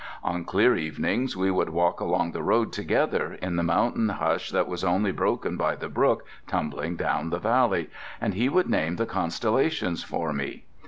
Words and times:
On 0.23 0.43
clear 0.45 0.75
evenings 0.75 1.37
we 1.37 1.51
would 1.51 1.69
walk 1.69 1.99
along 1.99 2.31
the 2.31 2.41
road 2.41 2.71
together, 2.71 3.37
in 3.39 3.55
the 3.55 3.61
mountain 3.61 4.09
hush 4.09 4.49
that 4.49 4.67
was 4.67 4.83
only 4.83 5.11
broken 5.11 5.57
by 5.57 5.75
the 5.75 5.89
brook 5.89 6.25
tumbling 6.47 6.95
down 6.95 7.29
the 7.29 7.37
valley, 7.37 7.87
and 8.19 8.33
he 8.33 8.49
would 8.49 8.67
name 8.67 8.95
the 8.95 9.05
constellations 9.05 10.03
for 10.03 10.33
me. 10.33 10.65